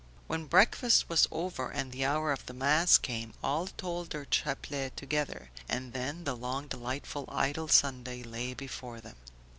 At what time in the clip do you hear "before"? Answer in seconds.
8.55-8.99